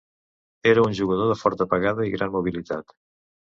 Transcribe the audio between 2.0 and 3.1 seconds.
i gran mobilitat.